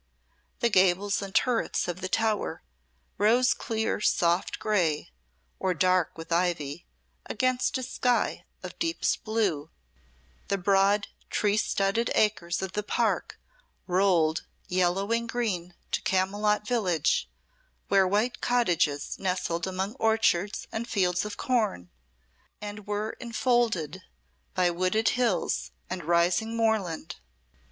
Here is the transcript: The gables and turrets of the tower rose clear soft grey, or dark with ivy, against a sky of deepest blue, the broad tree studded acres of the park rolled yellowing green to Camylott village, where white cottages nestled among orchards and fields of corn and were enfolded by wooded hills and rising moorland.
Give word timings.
The 0.61 0.69
gables 0.71 1.21
and 1.21 1.31
turrets 1.35 1.87
of 1.87 2.01
the 2.01 2.09
tower 2.09 2.63
rose 3.19 3.53
clear 3.53 4.01
soft 4.01 4.57
grey, 4.57 5.11
or 5.59 5.75
dark 5.75 6.17
with 6.17 6.31
ivy, 6.31 6.87
against 7.27 7.77
a 7.77 7.83
sky 7.83 8.43
of 8.63 8.79
deepest 8.79 9.23
blue, 9.23 9.69
the 10.47 10.57
broad 10.57 11.09
tree 11.29 11.55
studded 11.55 12.09
acres 12.15 12.63
of 12.63 12.71
the 12.71 12.81
park 12.81 13.37
rolled 13.85 14.43
yellowing 14.67 15.27
green 15.27 15.75
to 15.91 16.01
Camylott 16.01 16.65
village, 16.65 17.29
where 17.87 18.07
white 18.07 18.41
cottages 18.41 19.19
nestled 19.19 19.67
among 19.67 19.93
orchards 19.99 20.65
and 20.71 20.87
fields 20.89 21.25
of 21.25 21.37
corn 21.37 21.91
and 22.59 22.87
were 22.87 23.11
enfolded 23.19 24.01
by 24.55 24.71
wooded 24.71 25.09
hills 25.09 25.69
and 25.91 26.05
rising 26.05 26.57
moorland. 26.57 27.17